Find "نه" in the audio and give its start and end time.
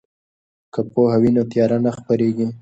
1.85-1.91